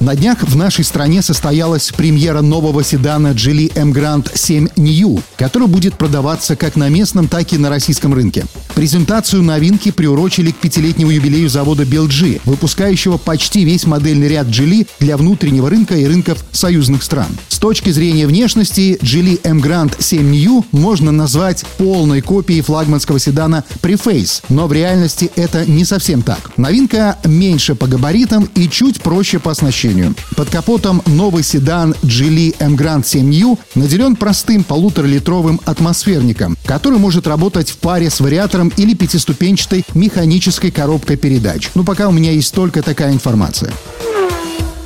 [0.00, 5.66] На днях в нашей стране состоялась премьера нового седана Geely M Grand 7 New, который
[5.66, 8.46] будет продаваться как на местном, так и на российском рынке.
[8.76, 15.16] Презентацию новинки приурочили к пятилетнему юбилею завода BLG, выпускающего почти весь модельный ряд Geely для
[15.16, 17.26] внутреннего рынка и рынков союзных стран.
[17.48, 23.64] С точки зрения внешности, Geely M Grand 7 New можно назвать полной копией флагманского седана
[23.82, 26.56] Preface, но в реальности это не совсем так.
[26.56, 30.14] Новинка меньше по габаритам и чуть проще по оснащению обозначению.
[30.36, 37.70] Под капотом новый седан Geely M Grand 7U наделен простым полуторалитровым атмосферником, который может работать
[37.70, 41.70] в паре с вариатором или пятиступенчатой механической коробкой передач.
[41.74, 43.72] Но пока у меня есть только такая информация.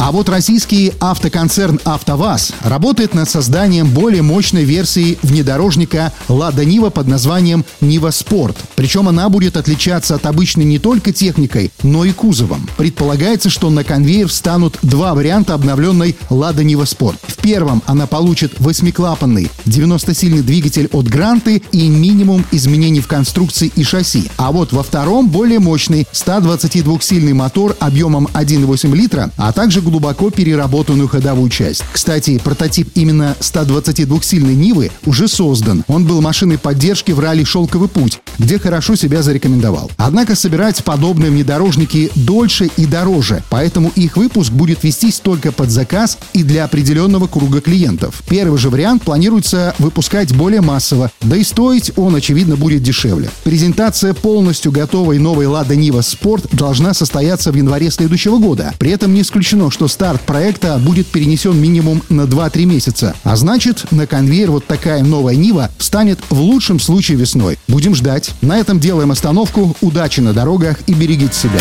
[0.05, 7.07] А вот российский автоконцерн «АвтоВАЗ» работает над созданием более мощной версии внедорожника «Лада Нива» под
[7.07, 8.57] названием «Нива Спорт».
[8.75, 12.69] Причем она будет отличаться от обычной не только техникой, но и кузовом.
[12.77, 17.21] Предполагается, что на конвейер встанут два варианта обновленной «Лада Нива Спорт».
[17.25, 23.85] В первом она получит восьмиклапанный 90-сильный двигатель от «Гранты» и минимум изменений в конструкции и
[23.85, 24.29] шасси.
[24.37, 31.07] А вот во втором более мощный 122-сильный мотор объемом 1,8 литра, а также глубоко переработанную
[31.07, 31.85] ходовую часть.
[31.93, 35.85] Кстати, прототип именно 122-сильной Нивы уже создан.
[35.87, 39.91] Он был машиной поддержки в ралли «Шелковый путь», где хорошо себя зарекомендовал.
[39.97, 46.19] Однако собирать подобные внедорожники дольше и дороже, поэтому их выпуск будет вестись только под заказ
[46.33, 48.23] и для определенного круга клиентов.
[48.29, 53.31] Первый же вариант планируется выпускать более массово, да и стоить он, очевидно, будет дешевле.
[53.45, 58.75] Презентация полностью готовой новой «Лада Нива Спорт» должна состояться в январе следующего года.
[58.79, 63.15] При этом не исключено, что старт проекта будет перенесен минимум на 2-3 месяца.
[63.23, 67.59] А значит, на конвейер вот такая новая Нива встанет в лучшем случае весной.
[67.69, 68.32] Будем ждать.
[68.41, 69.77] На этом делаем остановку.
[69.81, 71.61] Удачи на дорогах и берегите себя.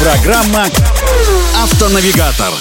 [0.00, 0.66] Программа
[1.62, 2.52] «Автонавигатор».